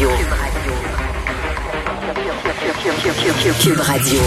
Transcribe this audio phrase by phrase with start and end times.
[0.00, 0.08] Radio.
[3.60, 4.20] Cube Radio.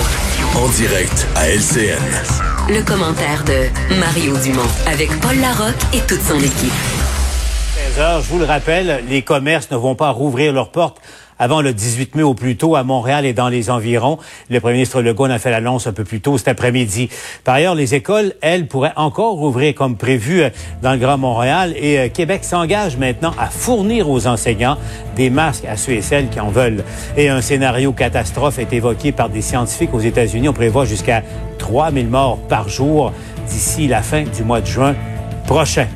[0.55, 1.97] En direct à LCN.
[2.69, 6.71] Le commentaire de Mario Dumont avec Paul Larocque et toute son équipe.
[7.95, 11.01] 16 heures, je vous le rappelle, les commerces ne vont pas rouvrir leurs portes
[11.43, 14.17] avant le 18 mai au plus tôt à Montréal et dans les environs.
[14.49, 17.09] Le premier ministre Legault en a fait l'annonce un peu plus tôt cet après-midi.
[17.43, 20.49] Par ailleurs, les écoles, elles, pourraient encore rouvrir comme prévu euh,
[20.81, 24.77] dans le Grand Montréal et euh, Québec s'engage maintenant à fournir aux enseignants
[25.17, 26.85] des masques à ceux et celles qui en veulent.
[27.17, 30.47] Et un scénario catastrophe est évoqué par des scientifiques aux États-Unis.
[30.47, 31.23] On prévoit jusqu'à
[31.57, 33.11] 3000 morts par jour
[33.49, 34.95] d'ici la fin du mois de juin
[35.45, 35.87] prochain.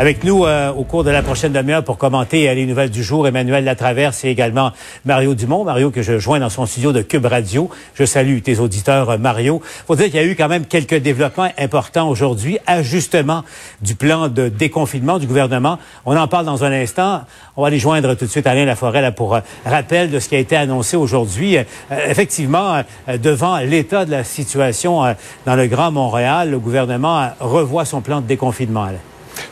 [0.00, 3.04] Avec nous euh, au cours de la prochaine demi-heure pour commenter euh, les nouvelles du
[3.04, 4.72] jour, Emmanuel Latraverse et également
[5.04, 5.62] Mario Dumont.
[5.62, 7.68] Mario que je joins dans son studio de Cube Radio.
[7.92, 9.60] Je salue tes auditeurs, euh, Mario.
[9.86, 12.56] Faut dire qu'il y a eu quand même quelques développements importants aujourd'hui.
[12.66, 13.44] Ajustement
[13.82, 15.78] du plan de déconfinement du gouvernement.
[16.06, 17.20] On en parle dans un instant.
[17.58, 20.34] On va aller joindre tout de suite Alain Laforêt là, pour rappel de ce qui
[20.34, 21.58] a été annoncé aujourd'hui.
[21.90, 22.82] effectivement,
[23.22, 28.26] devant l'état de la situation dans le Grand Montréal, le gouvernement revoit son plan de
[28.26, 28.88] déconfinement.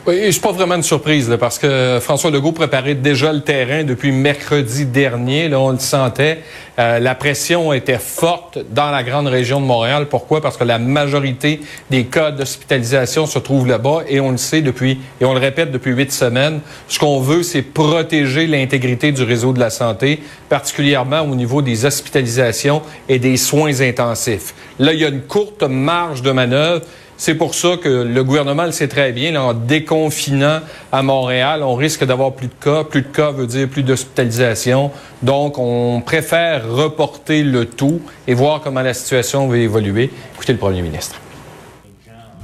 [0.07, 3.83] Oui, je suis pas vraiment une surprise parce que François Legault préparait déjà le terrain
[3.83, 5.49] depuis mercredi dernier.
[5.49, 6.39] Là, on le sentait.
[6.79, 10.07] Euh, la pression était forte dans la grande région de Montréal.
[10.09, 10.41] Pourquoi?
[10.41, 11.59] Parce que la majorité
[11.89, 15.71] des cas d'hospitalisation se trouvent là-bas et on le sait depuis et on le répète
[15.71, 16.61] depuis huit semaines.
[16.87, 21.85] Ce qu'on veut, c'est protéger l'intégrité du réseau de la santé, particulièrement au niveau des
[21.85, 24.53] hospitalisations et des soins intensifs.
[24.79, 26.81] Là, il y a une courte marge de manœuvre.
[27.21, 29.35] C'est pour ça que le gouvernement le sait très bien.
[29.35, 32.85] en déconfinant à Montréal, on risque d'avoir plus de cas.
[32.85, 34.89] Plus de cas veut dire plus d'hospitalisation.
[35.21, 40.09] Donc, on préfère reporter le tout et voir comment la situation va évoluer.
[40.35, 41.19] Écoutez le premier ministre.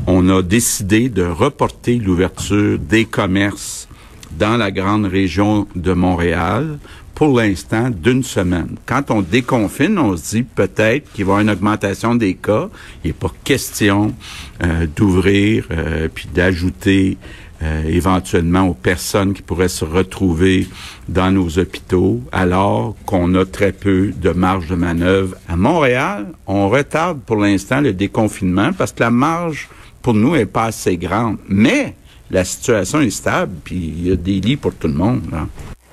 [0.07, 3.87] On a décidé de reporter l'ouverture des commerces
[4.31, 6.77] dans la grande région de Montréal
[7.15, 8.75] pour l'instant d'une semaine.
[8.85, 12.69] Quand on déconfine, on se dit peut-être qu'il va y avoir une augmentation des cas.
[13.03, 14.13] Il n'est pas question
[14.61, 17.17] euh, d'ouvrir euh, puis d'ajouter
[17.63, 20.67] euh, éventuellement aux personnes qui pourraient se retrouver
[21.07, 25.35] dans nos hôpitaux, alors qu'on a très peu de marge de manœuvre.
[25.47, 29.69] À Montréal, on retarde pour l'instant le déconfinement parce que la marge
[30.01, 31.37] pour nous est pas assez grande.
[31.47, 31.95] Mais
[32.31, 35.21] la situation est stable, puis il y a des lits pour tout le monde.
[35.33, 35.47] Hein.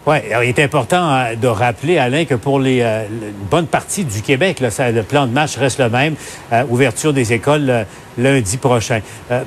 [0.05, 4.03] Oui, il est important euh, de rappeler, Alain, que pour les euh, une bonne partie
[4.05, 6.17] du Québec, là, le plan de match reste le même.
[6.53, 7.87] Euh, ouverture des écoles
[8.19, 9.01] lundi prochain.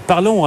[0.08, 0.46] parlons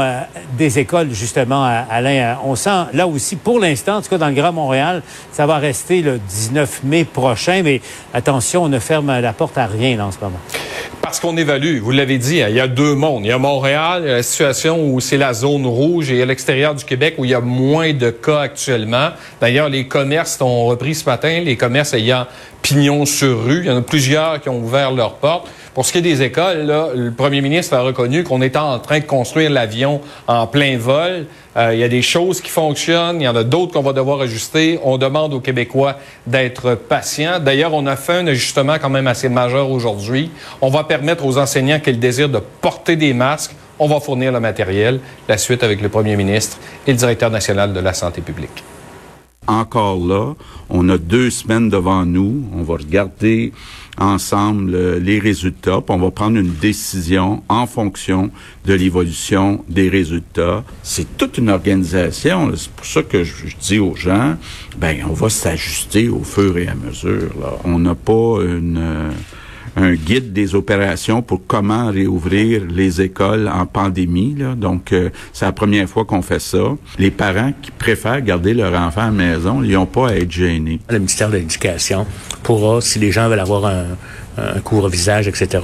[0.56, 2.36] des écoles, justement, Alain.
[2.44, 5.58] on sent, là aussi, pour l'instant, en tout cas dans le Grand Montréal, ça va
[5.58, 7.80] rester le 19 mai prochain, mais
[8.12, 10.40] attention, on ne ferme la porte à rien en ce moment.
[11.08, 13.24] Parce qu'on évalue, vous l'avez dit, hein, il y a deux mondes.
[13.24, 16.84] Il y a Montréal, la situation où c'est la zone rouge et à l'extérieur du
[16.84, 19.10] Québec où il y a moins de cas actuellement.
[19.40, 22.26] D'ailleurs, les commerces ont repris ce matin, les commerces ayant
[22.62, 23.62] pignon sur rue.
[23.64, 25.48] Il y en a plusieurs qui ont ouvert leurs portes.
[25.74, 29.00] Pour ce qui est des écoles, le premier ministre a reconnu qu'on était en train
[29.00, 31.26] de construire l'avion en plein vol.
[31.56, 33.92] Euh, il y a des choses qui fonctionnent, il y en a d'autres qu'on va
[33.92, 34.78] devoir ajuster.
[34.84, 37.40] On demande aux Québécois d'être patients.
[37.40, 40.30] D'ailleurs, on a fait un ajustement quand même assez majeur aujourd'hui.
[40.60, 43.56] On va permettre aux enseignants qui ont le désir de porter des masques.
[43.80, 45.00] On va fournir le matériel.
[45.28, 48.62] La suite avec le premier ministre et le directeur national de la santé publique
[49.48, 50.34] encore là.
[50.70, 52.44] On a deux semaines devant nous.
[52.52, 53.52] On va regarder
[53.98, 58.30] ensemble euh, les résultats, puis on va prendre une décision en fonction
[58.64, 60.62] de l'évolution des résultats.
[60.82, 62.52] C'est toute une organisation.
[62.54, 64.36] C'est pour ça que je, dis aux gens,
[64.78, 67.32] ben on va s'ajuster au fur et à mesure.
[67.64, 69.10] On n'a pas une euh,
[69.78, 74.36] un guide des opérations pour comment réouvrir les écoles en pandémie.
[74.56, 76.76] Donc, euh, c'est la première fois qu'on fait ça.
[76.98, 80.30] Les parents qui préfèrent garder leur enfant à la maison, ils n'ont pas à être
[80.30, 80.80] gênés.
[80.88, 82.06] Le ministère de l'Éducation
[82.42, 83.84] pourra, si les gens veulent avoir un,
[84.36, 85.58] un cours visage, etc.,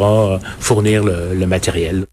[0.58, 2.06] fournir le matériel.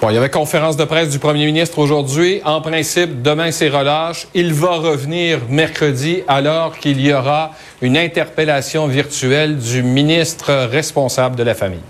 [0.00, 2.40] Bon, il y avait conférence de presse du premier ministre aujourd'hui.
[2.44, 4.28] En principe, demain, c'est relâche.
[4.32, 7.50] Il va revenir mercredi alors qu'il y aura
[7.82, 11.80] une interpellation virtuelle du ministre responsable de la famille.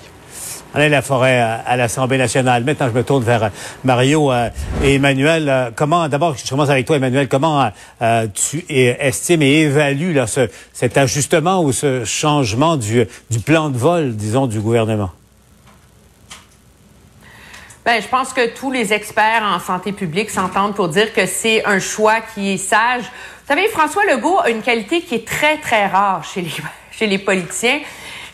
[0.72, 2.64] Alain Laforêt à l'Assemblée nationale.
[2.64, 3.50] Maintenant, je me tourne vers
[3.84, 4.48] Mario euh,
[4.82, 5.46] et Emmanuel.
[5.46, 7.28] Euh, comment, d'abord, je commence avec toi, Emmanuel.
[7.28, 7.70] Comment
[8.00, 13.06] euh, tu estimes et évalues là, ce, cet ajustement ou ce changement du
[13.44, 15.10] plan de vol, disons, du gouvernement?
[17.88, 21.64] Ben, je pense que tous les experts en santé publique s'entendent pour dire que c'est
[21.64, 23.04] un choix qui est sage.
[23.04, 26.52] Vous savez, François Legault a une qualité qui est très, très rare chez les,
[26.90, 27.80] chez les politiciens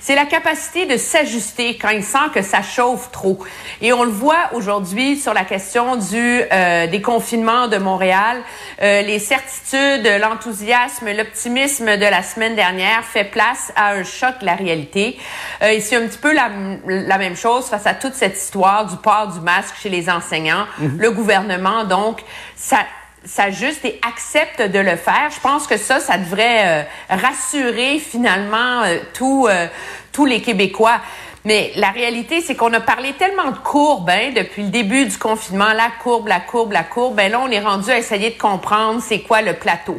[0.05, 3.39] c'est la capacité de s'ajuster quand il sent que ça chauffe trop.
[3.81, 8.37] Et on le voit aujourd'hui sur la question du euh, des confinements de Montréal.
[8.83, 14.45] Euh, les certitudes, l'enthousiasme, l'optimisme de la semaine dernière fait place à un choc de
[14.45, 15.19] la réalité.
[15.62, 16.50] Euh, et c'est un petit peu la,
[16.87, 20.67] la, même chose face à toute cette histoire du port du masque chez les enseignants.
[20.83, 20.99] Mm-hmm.
[20.99, 22.21] Le gouvernement, donc,
[22.57, 22.81] ça
[23.25, 25.31] s'ajuste et accepte de le faire.
[25.35, 29.67] Je pense que ça, ça devrait euh, rassurer finalement euh, tout, euh,
[30.12, 31.00] tous les Québécois.
[31.44, 35.19] Mais la réalité, c'est qu'on a parlé tellement de courbes hein, depuis le début du
[35.19, 37.17] confinement, la courbe, la courbe, la courbe.
[37.17, 39.99] Ben là, on est rendu à essayer de comprendre c'est quoi le plateau.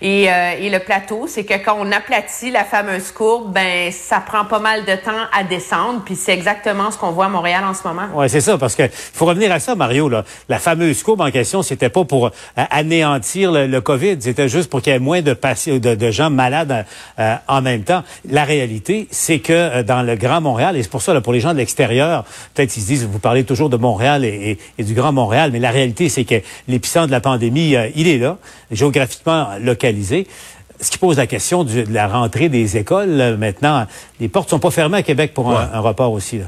[0.00, 4.20] Et, euh, et, le plateau, c'est que quand on aplatit la fameuse courbe, ben ça
[4.20, 6.02] prend pas mal de temps à descendre.
[6.04, 8.06] Puis c'est exactement ce qu'on voit à Montréal en ce moment.
[8.14, 10.08] Ouais, c'est ça, parce que faut revenir à ça, Mario.
[10.08, 10.24] Là.
[10.48, 12.30] La fameuse courbe en question, c'était pas pour euh,
[12.70, 15.36] anéantir le, Covid, c'était juste pour qu'il y ait moins de,
[15.78, 16.84] de, de gens malades
[17.18, 18.02] euh, en même temps.
[18.28, 21.40] La réalité, c'est que dans le Grand Montréal, et c'est pour ça là, pour les
[21.40, 22.24] gens de l'extérieur,
[22.54, 25.50] peut-être ils se disent, vous parlez toujours de Montréal et, et, et du Grand Montréal,
[25.52, 26.36] mais la réalité, c'est que
[26.66, 28.38] l'épicentre de la pandémie, il est là,
[28.70, 29.87] géographiquement local
[30.80, 33.36] ce qui pose la question de la rentrée des écoles.
[33.38, 33.86] Maintenant,
[34.20, 36.38] les portes sont pas fermées à Québec pour un, un, report aussi.
[36.38, 36.46] Là.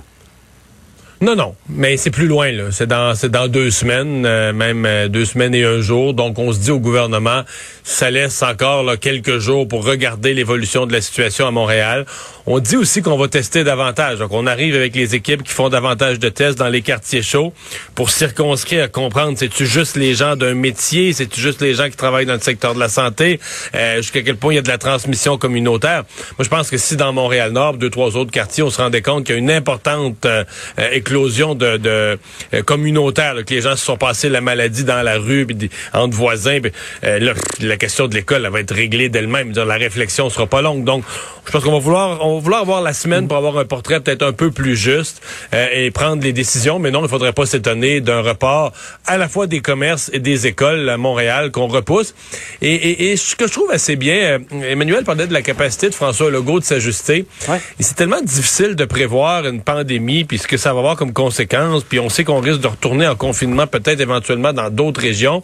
[1.23, 2.71] Non, non, mais c'est plus loin, là.
[2.71, 6.15] C'est dans, c'est dans deux semaines, euh, même euh, deux semaines et un jour.
[6.15, 7.43] Donc, on se dit au gouvernement,
[7.85, 12.07] ça laisse encore là, quelques jours pour regarder l'évolution de la situation à Montréal.
[12.52, 14.19] On dit aussi qu'on va tester davantage.
[14.19, 17.52] Donc, on arrive avec les équipes qui font davantage de tests dans les quartiers chauds
[17.94, 22.26] pour circonscrire, comprendre, c'est-tu juste les gens d'un métier, c'est-tu juste les gens qui travaillent
[22.26, 23.38] dans le secteur de la santé,
[23.76, 26.02] euh, jusqu'à quel point il y a de la transmission communautaire?
[26.38, 29.26] Moi, je pense que si dans Montréal-Nord, deux, trois autres quartiers, on se rendait compte
[29.26, 30.43] qu'il y a une importante euh,
[30.91, 32.19] éclosion de, de
[32.52, 36.17] euh, communautaire, que les gens se sont passés la maladie dans la rue, pis entre
[36.17, 36.58] voisins.
[37.05, 39.52] Euh, là, la question de l'école va être réglée d'elle-même.
[39.52, 40.82] La réflexion sera pas longue.
[40.82, 41.05] Donc,
[41.47, 44.33] je pense qu'on va vouloir, vouloir avoir la semaine pour avoir un portrait peut-être un
[44.33, 45.23] peu plus juste
[45.55, 46.79] euh, et prendre les décisions.
[46.79, 48.73] Mais non, il faudrait pas s'étonner d'un report
[49.07, 52.15] à la fois des commerces et des écoles à Montréal qu'on repousse.
[52.63, 55.95] Et, et, et, ce que je trouve assez bien, Emmanuel parlait de la capacité de
[55.95, 57.27] François Legault de s'ajuster.
[57.49, 57.61] Ouais.
[57.79, 61.13] Et c'est tellement difficile de prévoir une pandémie puis ce que ça va avoir comme
[61.13, 65.43] conséquence, puis on sait qu'on risque de retourner en confinement peut-être éventuellement dans d'autres régions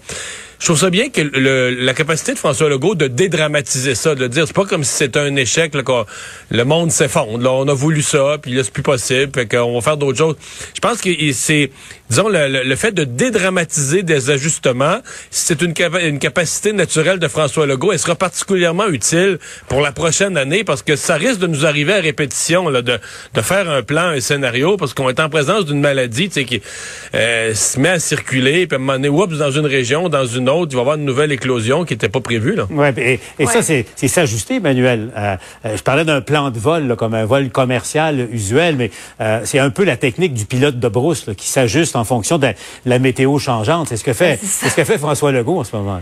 [0.58, 4.26] je trouve ça bien que le, la capacité de François Legault de dédramatiser ça, de
[4.26, 7.52] dire c'est pas comme si c'était un échec, le monde s'effondre.
[7.52, 10.36] On a voulu ça, puis là c'est plus possible, qu'on va faire d'autres choses.
[10.74, 11.70] Je pense que c'est,
[12.10, 14.98] disons, le, le, fait de dédramatiser des ajustements,
[15.30, 17.92] c'est une, une capacité naturelle de François Legault.
[17.92, 19.38] Elle sera particulièrement utile
[19.68, 22.98] pour la prochaine année parce que ça risque de nous arriver à répétition là, de,
[23.34, 26.44] de faire un plan, un scénario, parce qu'on est en présence d'une maladie, tu sais,
[26.44, 26.62] qui
[27.14, 30.26] euh, se met à circuler, puis à un moment donné, oups, dans une région, dans
[30.26, 32.54] une autre, il va y avoir une nouvelle éclosion qui n'était pas prévue.
[32.54, 32.66] Là.
[32.70, 33.52] Ouais, et, et ouais.
[33.52, 35.10] ça, c'est s'ajuster, Emmanuel.
[35.16, 39.40] Euh, je parlais d'un plan de vol, là, comme un vol commercial usuel, mais euh,
[39.44, 42.52] c'est un peu la technique du pilote de brousse là, qui s'ajuste en fonction de
[42.84, 43.88] la météo changeante.
[43.88, 46.00] C'est ce que fait, c'est ce que fait François Legault en ce moment.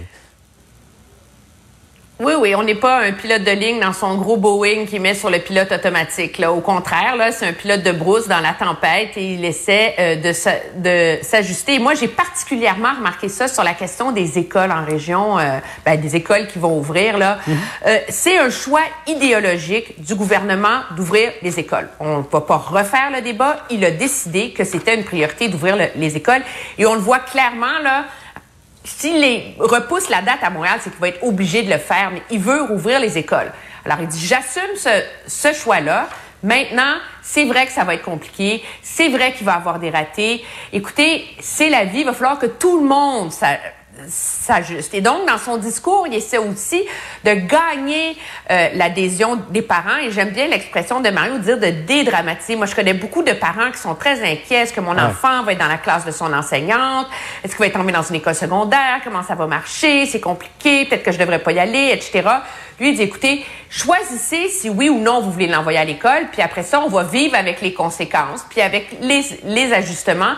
[2.20, 5.14] Oui, oui, on n'est pas un pilote de ligne dans son gros Boeing qui met
[5.14, 6.38] sur le pilote automatique.
[6.38, 6.52] Là.
[6.52, 10.14] Au contraire, là, c'est un pilote de brousse dans la tempête et il essaie euh,
[10.76, 11.81] de, s'ajuster.
[11.81, 16.14] Moi, j'ai particulièrement remarqué ça sur la question des écoles en région, euh, ben, des
[16.14, 17.19] écoles qui vont ouvrir.
[17.19, 17.56] Là, mm -hmm.
[17.87, 21.88] euh, c'est un choix idéologique du gouvernement d'ouvrir les écoles.
[21.99, 23.56] On ne va pas refaire le débat.
[23.70, 26.44] Il a décidé que c'était une priorité d'ouvrir les écoles
[26.78, 28.05] et on le voit clairement là
[28.84, 32.22] s'il repousse la date à Montréal, c'est qu'il va être obligé de le faire, mais
[32.31, 33.50] il veut rouvrir les écoles.
[33.84, 34.76] Alors, il dit, j'assume
[35.26, 36.09] ce, choix-là.
[36.42, 38.62] Maintenant, c'est vrai que ça va être compliqué.
[38.82, 40.44] C'est vrai qu'il va avoir des ratés.
[40.73, 42.00] Écoutez, c'est la vie.
[42.00, 43.32] Il va falloir que tout le monde
[44.08, 44.92] s'ajuste.
[44.94, 46.82] Et donc, dans son discours, il essaie aussi
[47.24, 48.16] de gagner
[48.50, 49.98] euh, l'adhésion des parents.
[50.02, 52.56] Et j'aime bien l'expression de Mario dire de dédramatiser.
[52.56, 54.62] Moi, je connais beaucoup de parents qui sont très inquiets.
[54.62, 55.02] Est-ce que mon ouais.
[55.02, 57.06] enfant va être dans la classe de son enseignante?
[57.42, 59.00] Est-ce qu'il va être tombé dans une école secondaire?
[59.02, 60.06] Comment ça va marcher?
[60.06, 60.86] C'est compliqué.
[60.86, 62.22] Peut-être que je devrais pas y aller, etc.
[62.81, 66.28] Lui, il écoutez, choisissez si oui ou non vous voulez l'envoyer à l'école.
[66.33, 70.35] Puis après ça, on va vivre avec les conséquences, puis avec les, les ajustements.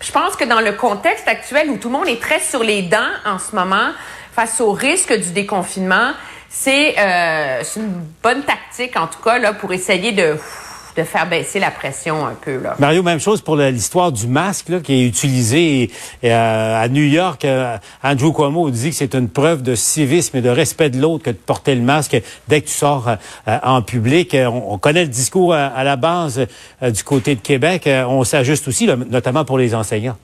[0.00, 2.82] Je pense que dans le contexte actuel où tout le monde est très sur les
[2.82, 3.90] dents en ce moment,
[4.32, 6.12] face au risque du déconfinement,
[6.48, 10.36] c'est euh, une bonne tactique, en tout cas, là, pour essayer de
[11.00, 12.60] de faire baisser la pression un peu.
[12.60, 12.76] Là.
[12.78, 15.90] Mario, même chose pour l'histoire du masque là, qui est utilisé
[16.24, 17.44] euh, à New York.
[17.44, 21.24] Euh, Andrew Cuomo dit que c'est une preuve de civisme et de respect de l'autre
[21.24, 24.36] que de porter le masque dès que tu sors euh, en public.
[24.38, 26.46] On, on, connaît le discours à, à la base
[26.82, 27.88] du côté de Québec.
[27.88, 30.16] on s'ajuste aussi, là, notamment pour les enseignants.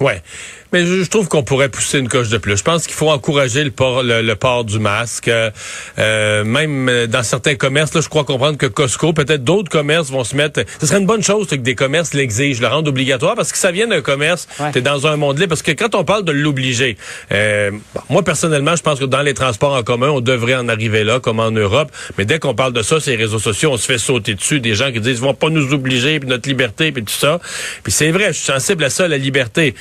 [0.00, 0.22] Ouais.
[0.72, 2.56] Mais je, trouve qu'on pourrait pousser une coche de plus.
[2.56, 5.28] Je pense qu'il faut encourager le port, le, port du masque.
[5.28, 5.50] Euh,
[5.98, 10.24] euh, même dans certains commerces, là, je crois comprendre que Costco, peut-être d'autres commerces vont
[10.24, 10.64] se mettre.
[10.80, 13.70] Ce serait une bonne chose que des commerces l'exigent, le rendent obligatoire, parce que ça
[13.70, 14.48] vient d'un commerce.
[14.72, 15.50] T'es dans un monde libre.
[15.50, 16.96] Parce que quand on parle de l'obliger,
[17.32, 17.70] euh,
[18.08, 21.20] moi personnellement, je pense que dans les transports en commun, on devrait en arriver là,
[21.20, 21.92] comme en Europe.
[22.16, 24.60] Mais dès qu'on parle de ça, ces réseaux sociaux, on se fait sauter dessus.
[24.60, 27.40] Des gens qui disent, ils vont pas nous obliger, puis notre liberté, puis tout ça.
[27.82, 29.74] Puis c'est vrai, je suis sensible à ça, la liberté.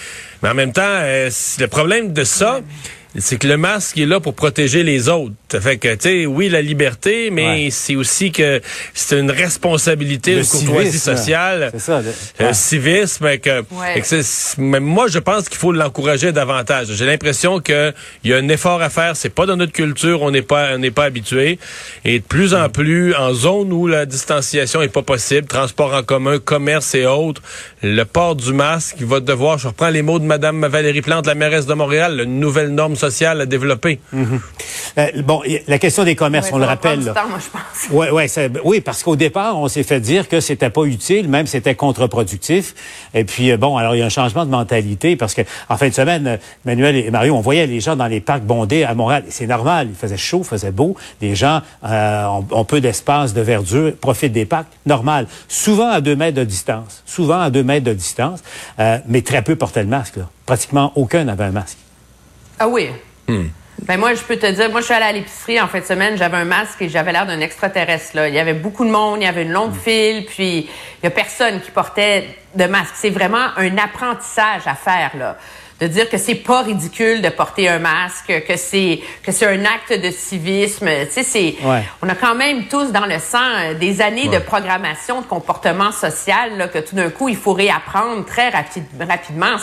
[0.43, 2.61] Mais en même euh, le problème de ça,
[3.17, 5.33] c'est que le masque est là pour protéger les autres.
[5.59, 8.61] Fait que, tu sais, oui, la liberté, mais c'est aussi que
[8.93, 11.71] c'est une responsabilité, une courtoisie sociale.
[11.73, 12.01] C'est ça.
[12.39, 13.37] Le, civisme.
[13.39, 13.63] Que,
[14.57, 16.87] mais moi, je pense qu'il faut l'encourager davantage.
[16.91, 19.15] J'ai l'impression qu'il y a un effort à faire.
[19.15, 20.21] C'est pas dans notre culture.
[20.21, 21.59] On n'est pas, on n'est pas habitué.
[22.05, 26.03] Et de plus en plus, en zone où la distanciation est pas possible, transport en
[26.03, 27.41] commun, commerce et autres,
[27.83, 31.27] le port du masque, il va devoir, je reprends les mots de Madame Valérie Plante,
[31.27, 33.99] la mairesse de Montréal, une nouvelle norme sociale à développer.
[34.13, 34.39] Mhm.
[34.97, 37.03] Euh, bon, la question des commerces, on le rappelle.
[37.05, 37.91] Temps, moi, je pense.
[37.91, 38.27] Ouais, ouais,
[38.63, 42.75] oui, parce qu'au départ, on s'est fait dire que c'était pas utile, même c'était contre-productif.
[43.13, 45.77] Et puis, euh, bon, alors il y a un changement de mentalité parce que en
[45.77, 48.83] fin de semaine, euh, Manuel et Mario, on voyait les gens dans les parcs bondés
[48.83, 49.23] à Montréal.
[49.29, 50.95] C'est normal, il faisait chaud, il faisait beau.
[51.21, 55.27] Les gens ont, peu d'espace, de verdure, profitent des parcs, normal.
[55.47, 58.41] Souvent à deux mètres de distance, souvent à deux mètres de distance,
[59.07, 60.19] mais très peu portaient le masque.
[60.45, 61.77] Pratiquement aucun n'avait un masque.
[62.63, 62.91] Ah oui.
[63.27, 63.47] Hmm.
[63.87, 65.83] Ben moi, je peux te dire, moi, je suis allée à l'épicerie en fin de
[65.83, 68.15] semaine, j'avais un masque et j'avais l'air d'un extraterrestre.
[68.17, 68.27] Là.
[68.27, 69.79] Il y avait beaucoup de monde, il y avait une longue mm.
[69.79, 70.69] file, puis
[71.01, 72.93] il y a personne qui portait de masque.
[72.93, 75.37] C'est vraiment un apprentissage à faire, là.
[75.79, 79.65] De dire que c'est pas ridicule de porter un masque, que c'est que c'est un
[79.65, 80.87] acte de civisme.
[81.07, 81.55] Tu sais, c'est
[82.03, 85.91] on a quand même tous dans le sang euh, des années de programmation de comportement
[85.91, 89.57] social là, que tout d'un coup il faut réapprendre très rapidement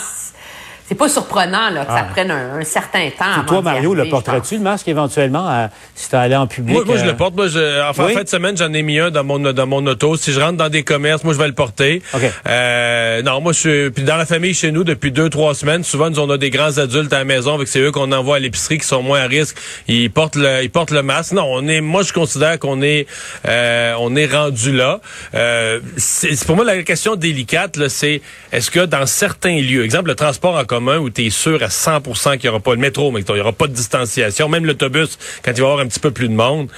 [0.89, 2.11] c'est pas surprenant là, que ça ah.
[2.11, 3.43] prenne un, certain temps.
[3.45, 6.83] toi, Mario, le porterais-tu le masque éventuellement si tu allais en public?
[6.83, 7.13] Moi, je le euh?
[7.13, 7.35] porte.
[7.35, 10.17] Moi, je, en fin de semaine, j'en ai mis un dans mon dans mon auto.
[10.17, 12.01] Si je rentre dans des commerces, moi, je vais le porter.
[12.47, 13.89] Euh, non, moi, je suis.
[13.91, 16.49] Puis dans la famille chez nous, depuis deux, trois semaines, souvent, nous, on a des
[16.49, 19.21] grands adultes à la maison, avec c'est eux qu'on envoie à l'épicerie qui sont moins
[19.21, 19.57] à risque.
[19.87, 21.33] Ils portent le, ils portent le masque.
[21.33, 21.81] Non, on est.
[21.81, 23.05] Moi, je considère qu'on est,
[23.47, 25.01] euh, on est rendu là.
[25.35, 27.77] Euh, c'est pour moi la question délicate.
[27.77, 31.29] Là, c'est est-ce que dans certains lieux, exemple le transport en commun où tu es
[31.29, 33.73] sûr à 100% qu'il n'y aura pas le métro, mais qu'il n'y aura pas de
[33.73, 36.69] distanciation, même l'autobus, quand il va y avoir un petit peu plus de monde,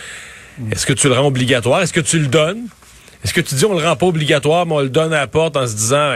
[0.71, 1.81] est-ce que tu le rends obligatoire?
[1.81, 2.67] Est-ce que tu le donnes?
[3.23, 5.27] Est-ce que tu dis on le rend pas obligatoire, mais on le donne à la
[5.27, 6.15] porte en se disant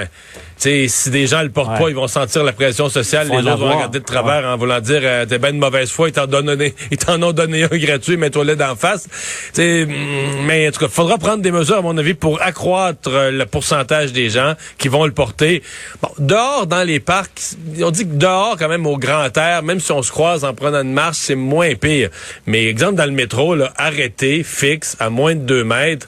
[0.58, 3.28] sais, si des gens le portent pas, ils vont sentir la pression sociale.
[3.30, 6.10] les autres vont regarder de travers en voulant dire euh, t'es ben de mauvaise foi,
[6.10, 6.26] ils t'en
[6.92, 9.08] ils t'en ont donné un gratuit, mets-toi d'en face.
[9.54, 13.10] T'sais, mm, mais en tout cas, faudra prendre des mesures, à mon avis, pour accroître
[13.10, 15.62] euh, le pourcentage des gens qui vont le porter.
[16.02, 19.80] Bon, dehors, dans les parcs, on dit que dehors, quand même, au grand air, même
[19.80, 22.10] si on se croise en prenant une marche, c'est moins pire.
[22.46, 26.08] Mais exemple, dans le métro, là, arrêté, fixe, à moins de deux mètres,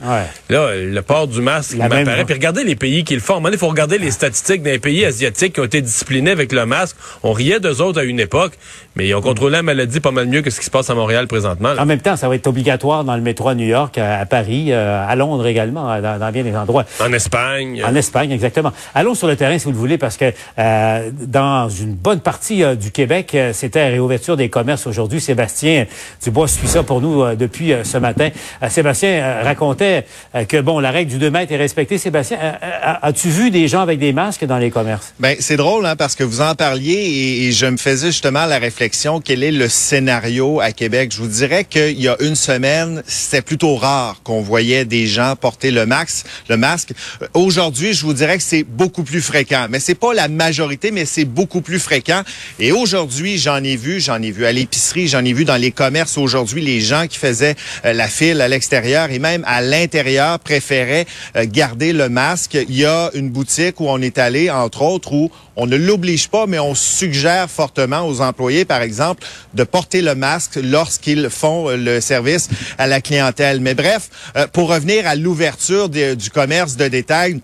[0.50, 2.26] là, le port du masque, il m'apparaît.
[2.26, 3.42] Puis regardez les pays qui le font.
[3.50, 6.96] il faut regarder les statistiques d'un pays asiatique qui ont été disciplinés avec le masque.
[7.24, 8.54] On riait d'eux autres à une époque,
[8.98, 10.96] mais ils ont contrôlé la maladie pas mal mieux que ce qui se passe à
[10.96, 11.74] Montréal présentement.
[11.78, 14.68] En même temps, ça va être obligatoire dans le métro à New York, à, Paris,
[14.70, 16.84] euh, à Londres également, dans, bien des endroits.
[17.00, 17.84] En Espagne.
[17.86, 18.74] En Espagne, exactement.
[18.96, 22.64] Allons sur le terrain, si vous le voulez, parce que euh, dans une bonne partie
[22.64, 25.22] euh, du Québec, c'était la réouverture des commerces aujourd'hui.
[25.22, 25.86] Sébastien
[26.24, 28.30] Dubois suit ça pour nous depuis ce matin.
[28.68, 30.06] Sébastien racontait
[30.48, 31.98] que, bon, la règle du 2 mètres est respectée.
[31.98, 32.38] Sébastien,
[32.82, 35.14] as-tu vu des gens avec des masques dans les commerces?
[35.20, 38.58] Ben c'est drôle hein, parce que vous en parliez et, je me faisais justement la
[38.58, 38.87] réflexion
[39.24, 41.12] quel est le scénario à Québec?
[41.14, 45.36] Je vous dirais qu'il y a une semaine, c'était plutôt rare qu'on voyait des gens
[45.36, 46.94] porter le max, le masque.
[47.34, 51.06] Aujourd'hui, je vous dirais que c'est beaucoup plus fréquent, mais c'est pas la majorité, mais
[51.06, 52.22] c'est beaucoup plus fréquent.
[52.60, 55.72] Et aujourd'hui, j'en ai vu, j'en ai vu à l'épicerie, j'en ai vu dans les
[55.72, 60.40] commerces aujourd'hui, les gens qui faisaient euh, la file à l'extérieur et même à l'intérieur
[60.40, 62.58] préféraient euh, garder le masque.
[62.70, 66.30] Il y a une boutique où on est aller, entre autres, où on ne l'oblige
[66.30, 71.78] pas, mais on suggère fortement aux employés, exemple, de porter le masque lorsqu'ils font euh,
[71.78, 73.62] le service à la clientèle.
[73.62, 77.42] Mais bref, euh, pour revenir à l'ouverture du commerce de détail,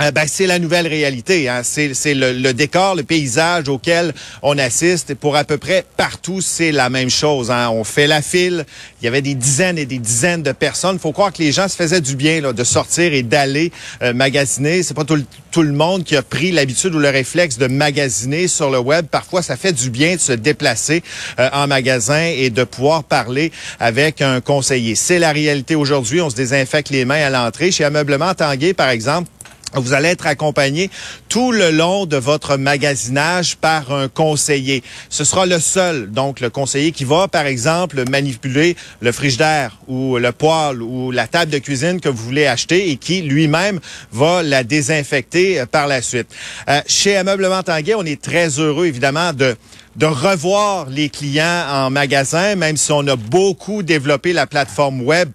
[0.00, 1.48] euh, ben, c'est la nouvelle réalité.
[1.48, 1.62] Hein.
[1.62, 5.14] C'est, le, décor, le paysage auquel on assiste.
[5.14, 7.50] Pour à peu près partout, c'est la même chose.
[7.50, 7.70] Hein.
[7.70, 8.66] On fait la file.
[9.00, 10.98] Il y avait des dizaines et des dizaines de personnes.
[10.98, 14.12] Faut croire que les gens se faisaient du bien là, de sortir et d'aller euh,
[14.12, 14.82] magasiner.
[14.82, 17.66] C'est pas tout le, tout le monde qui a pris l'habitude ou le réflexe de
[17.66, 19.06] magasiner sur le web.
[19.06, 21.02] Parfois, ça fait du bien de se déplacer
[21.38, 23.50] euh, en magasin et de pouvoir parler
[23.80, 24.94] avec un conseiller.
[24.94, 26.20] C'est la réalité aujourd'hui.
[26.20, 27.70] On se désinfecte les mains à l'entrée.
[27.70, 29.30] Chez Ameublement Tanguay, par exemple,
[29.74, 30.90] vous allez être accompagné
[31.28, 34.82] tout le long de votre magasinage par un conseiller.
[35.10, 40.18] Ce sera le seul, donc le conseiller qui va, par exemple, manipuler le frigidaire ou
[40.18, 43.80] le poêle ou la table de cuisine que vous voulez acheter et qui lui-même
[44.12, 46.28] va la désinfecter euh, par la suite.
[46.68, 49.56] Euh, chez Ameublement Tanguay, on est très heureux, évidemment, de
[49.96, 55.30] de revoir les clients en magasin, même si on a beaucoup développé la plateforme web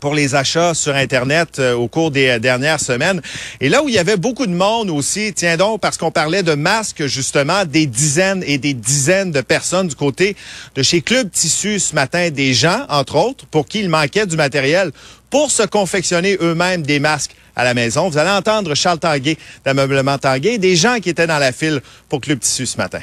[0.00, 3.20] pour les achats sur Internet euh, au cours des euh, dernières semaines.
[3.60, 6.42] Et là où il y avait beaucoup de monde aussi, tiens donc, parce qu'on parlait
[6.42, 10.36] de masques, justement, des dizaines et des dizaines de personnes du côté
[10.74, 14.36] de chez Club Tissu ce matin, des gens, entre autres, pour qui il manquait du
[14.36, 14.90] matériel
[15.30, 18.08] pour se confectionner eux-mêmes des masques à la maison.
[18.08, 22.20] Vous allez entendre Charles Tanguay d'Ameublement Tanguay, des gens qui étaient dans la file pour
[22.20, 23.00] Club Tissu ce matin.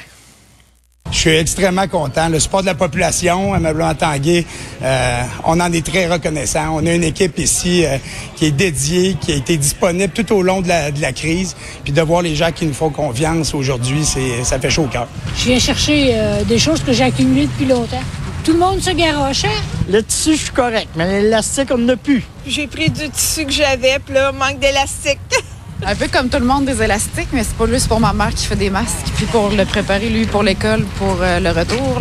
[1.10, 2.28] Je suis extrêmement content.
[2.28, 4.46] Le support de la population, ameublement Tanguay,
[4.82, 6.76] euh, on en est très reconnaissant.
[6.76, 7.98] On a une équipe ici euh,
[8.36, 11.54] qui est dédiée, qui a été disponible tout au long de la, de la crise.
[11.84, 14.88] Puis de voir les gens qui nous font confiance aujourd'hui, c'est ça fait chaud au
[14.88, 15.06] cœur.
[15.36, 18.02] Je viens chercher euh, des choses que j'ai accumulées depuis longtemps.
[18.44, 19.48] Tout le monde se garochait.
[19.90, 22.24] Le tissu, je suis correct, mais l'élastique, on n'a plus.
[22.46, 25.18] J'ai pris du tissu que j'avais, puis là, manque d'élastique.
[25.86, 28.12] Un peu comme tout le monde des élastiques, mais c'est pas lui, c'est pour ma
[28.12, 31.50] mère qui fait des masques, puis pour le préparer, lui, pour l'école, pour euh, le
[31.50, 32.00] retour.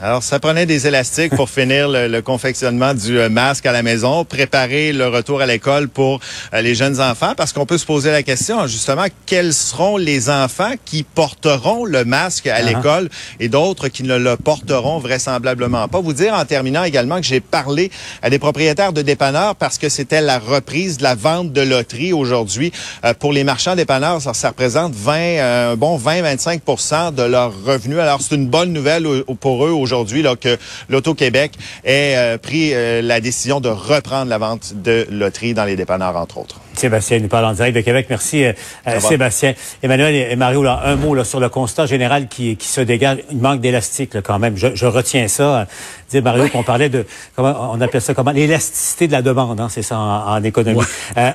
[0.00, 4.24] Alors, ça prenait des élastiques pour finir le, confectionnement du euh, masque à la maison,
[4.24, 6.20] préparer le retour à l'école pour
[6.54, 10.30] euh, les jeunes enfants, parce qu'on peut se poser la question, justement, quels seront les
[10.30, 12.66] enfants qui porteront le masque à uh-huh.
[12.66, 13.08] l'école
[13.40, 16.00] et d'autres qui ne le porteront vraisemblablement pas?
[16.00, 17.90] Vous dire en terminant également que j'ai parlé
[18.22, 22.12] à des propriétaires de dépanneurs parce que c'était la reprise de la vente de loterie
[22.12, 22.70] aujourd'hui.
[23.04, 27.98] Euh, pour les marchands dépanneurs, ça, ça représente 20, bon 20-25% de leurs revenus.
[27.98, 29.04] Alors, c'est une bonne nouvelle
[29.40, 30.56] pour eux aujourd'hui que
[30.88, 31.52] l'Auto-Québec
[31.84, 36.16] ait euh, pris euh, la décision de reprendre la vente de loterie dans les dépanneurs,
[36.16, 36.60] entre autres.
[36.78, 38.06] Sébastien nous parle en direct de Québec.
[38.08, 38.52] Merci, euh,
[39.00, 39.54] Sébastien.
[39.82, 43.18] Emmanuel et, Mario, là, un mot là, sur le constat général qui, qui se dégage.
[43.30, 44.56] Il manque d'élastique quand même.
[44.56, 45.66] Je, je, retiens ça.
[46.10, 47.04] Dire Mario qu'on parlait de
[47.36, 49.60] comment on appelle ça comment l'élasticité de la demande.
[49.60, 50.80] Hein, c'est ça en, économie.
[51.16, 51.32] Euh,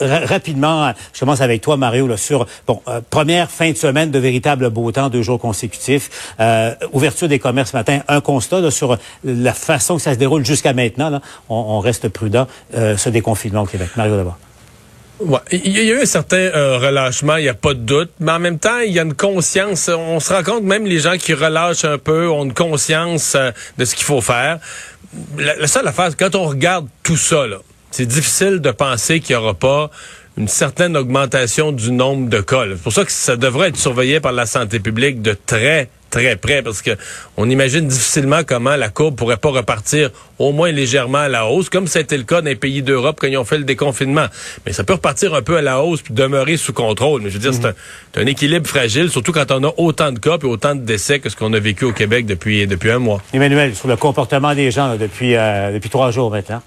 [0.00, 4.70] rapidement, je commence avec toi, Mario, là, sur bon première fin de semaine de véritable
[4.70, 6.34] beau temps, deux jours consécutifs.
[6.92, 10.44] ouverture des commerces ce matin un constat là, sur la façon que ça se déroule
[10.44, 11.10] jusqu'à maintenant.
[11.10, 11.20] Là.
[11.48, 12.46] On, on, reste prudent.
[12.74, 13.88] Euh, ce déconfinement au Québec.
[13.96, 14.38] Mario d'abord.
[15.18, 18.10] Ouais, il y a eu un certain euh, relâchement, il n'y a pas de doute,
[18.20, 20.98] mais en même temps, il y a une conscience, on se rend compte, même les
[20.98, 24.58] gens qui relâchent un peu ont une conscience euh, de ce qu'il faut faire.
[25.38, 27.44] La, seule affaire, quand on regarde tout ça,
[27.90, 29.90] c'est difficile de penser qu'il n'y aura pas
[30.36, 32.64] une certaine augmentation du nombre de cas.
[32.68, 36.36] C'est pour ça que ça devrait être surveillé par la santé publique de très, très
[36.36, 36.92] près parce que
[37.36, 41.68] on imagine difficilement comment la courbe pourrait pas repartir au moins légèrement à la hausse,
[41.68, 44.26] comme été le cas dans les pays d'Europe quand ils ont fait le déconfinement.
[44.64, 47.22] Mais ça peut repartir un peu à la hausse puis demeurer sous contrôle.
[47.22, 50.18] Mais je veux dire, c'est un, un, équilibre fragile, surtout quand on a autant de
[50.18, 52.98] cas et autant de décès que ce qu'on a vécu au Québec depuis, depuis un
[52.98, 53.20] mois.
[53.32, 56.62] Emmanuel, sur le comportement des gens depuis, euh, depuis trois jours maintenant.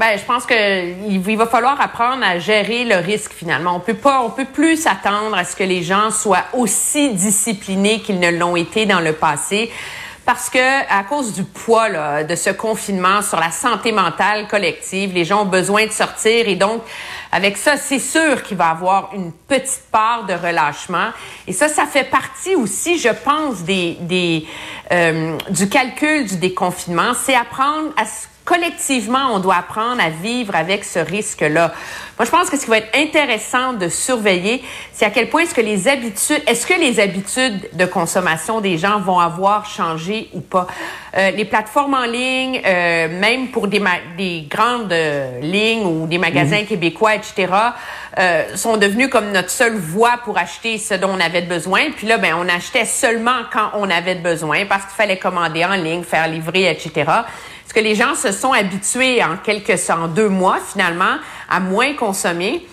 [0.00, 3.76] Ben, je pense qu'il va falloir apprendre à gérer le risque finalement.
[3.76, 8.00] On peut pas, on peut plus s'attendre à ce que les gens soient aussi disciplinés
[8.00, 9.70] qu'ils ne l'ont été dans le passé.
[10.24, 15.26] Parce que à cause du poids de ce confinement sur la santé mentale collective, les
[15.26, 16.80] gens ont besoin de sortir et donc
[17.30, 21.10] avec ça, c'est sûr qu'il va avoir une petite part de relâchement.
[21.46, 27.12] Et ça, ça fait partie aussi, je pense, euh, du calcul du déconfinement.
[27.14, 31.72] C'est apprendre à ce collectivement, on doit apprendre à vivre avec ce risque-là.
[32.18, 34.60] Moi, je pense que ce qui va être intéressant de surveiller,
[34.92, 38.76] c'est à quel point est-ce que les habitudes, est-ce que les habitudes de consommation des
[38.76, 40.66] gens vont avoir changé ou pas?
[41.16, 43.80] Euh, les plateformes en ligne, euh, même pour des,
[44.18, 46.66] des grandes euh, lignes ou des magasins mhm.
[46.66, 47.52] québécois, etc.,
[48.18, 51.92] euh, sont devenus comme notre seule voie pour acheter ce dont on avait besoin.
[51.96, 55.74] Puis là, ben, on achetait seulement quand on avait besoin parce qu'il fallait commander en
[55.74, 57.04] ligne, faire livrer, etc.
[57.70, 61.94] Est-ce que les gens se sont habitués en quelques en deux mois finalement à moins
[61.94, 62.66] consommer.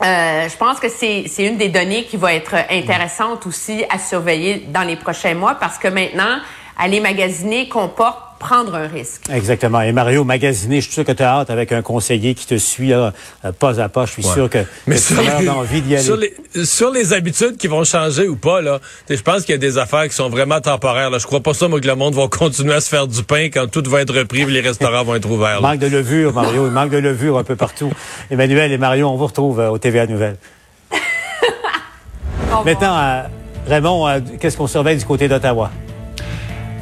[0.00, 4.68] Euh, je pense que c'est une des données qui va être intéressante aussi à surveiller
[4.68, 6.38] dans les prochains mois parce que maintenant,
[6.78, 9.22] aller magasiner comporte prendre un risque.
[9.32, 9.80] Exactement.
[9.80, 12.56] Et Mario, magasiner, je suis sûr que tu as hâte avec un conseiller qui te
[12.56, 13.12] suit là,
[13.44, 14.06] euh, pas à pas.
[14.06, 16.04] Je suis sûr que, Mais tu as envie d'y aller.
[16.04, 19.54] Sur les, sur les, habitudes qui vont changer ou pas, là, je pense qu'il y
[19.54, 21.10] a des affaires qui sont vraiment temporaires.
[21.10, 21.18] Là.
[21.18, 23.48] Je crois pas ça, moi, que le monde va continuer à se faire du pain
[23.52, 25.58] quand tout va être repris et les restaurants vont être ouverts.
[25.60, 26.66] Il manque de levure, Mario.
[26.66, 27.92] Il manque de levure un peu partout.
[28.30, 30.36] Emmanuel et Mario, on vous retrouve euh, au TVA Nouvelles.
[32.64, 33.22] Maintenant, euh,
[33.66, 35.70] Raymond, qu'est-ce qu'on surveille du côté d'Ottawa?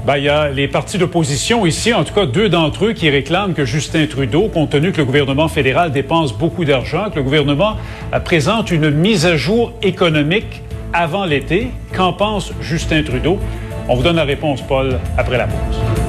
[0.07, 3.11] Ben, il y a les partis d'opposition ici, en tout cas deux d'entre eux, qui
[3.11, 7.25] réclament que Justin Trudeau, compte tenu que le gouvernement fédéral dépense beaucoup d'argent, que le
[7.25, 7.75] gouvernement
[8.15, 11.73] euh, présente une mise à jour économique avant l'été.
[11.93, 13.41] Qu'en pense Justin Trudeau?
[13.89, 16.06] On vous donne la réponse, Paul, après la pause.